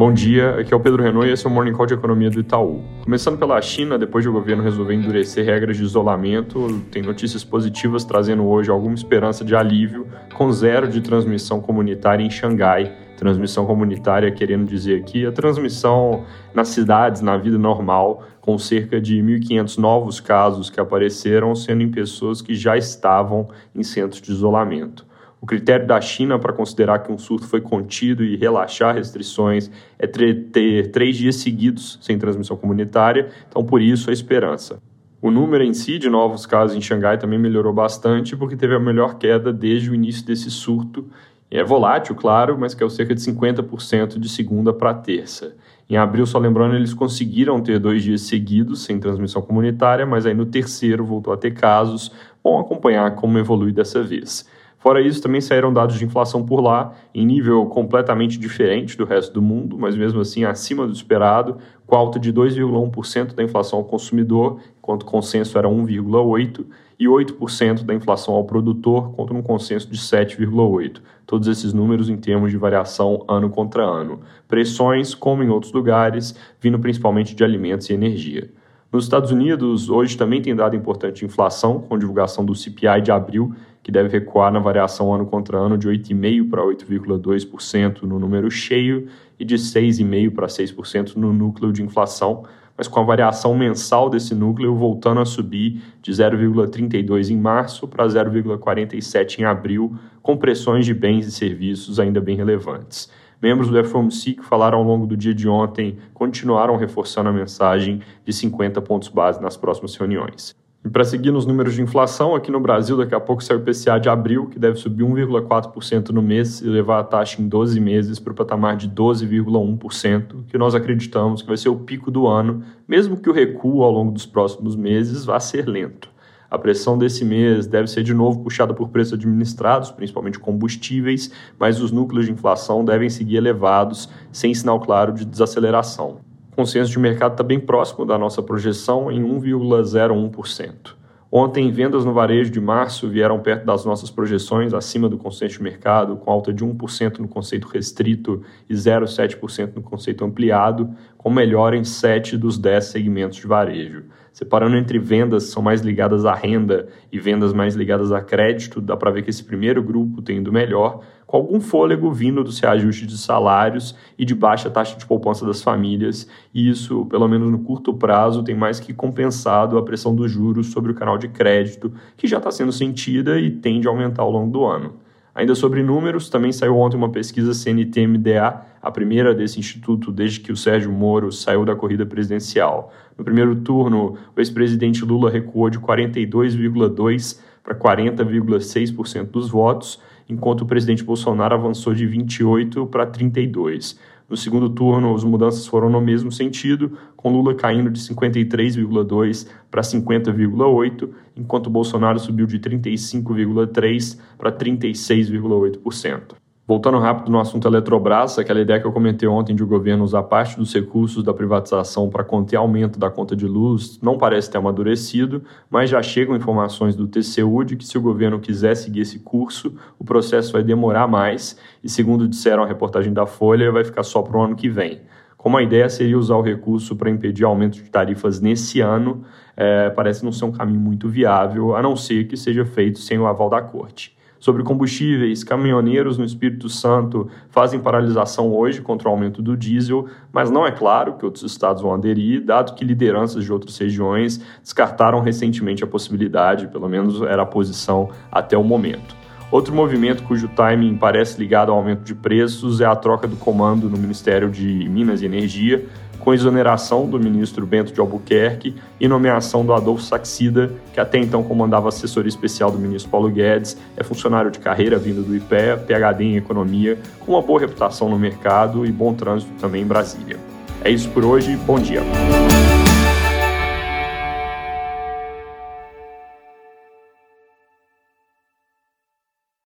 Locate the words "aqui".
0.58-0.72, 14.98-15.26, 112.34-112.50